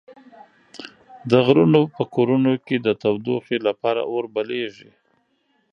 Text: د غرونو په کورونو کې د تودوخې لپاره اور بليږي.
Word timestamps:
د 1.29 1.31
غرونو 1.45 1.81
په 1.95 2.03
کورونو 2.15 2.51
کې 2.65 2.75
د 2.79 2.87
تودوخې 3.01 3.57
لپاره 3.67 4.01
اور 4.11 4.23
بليږي. 4.35 4.91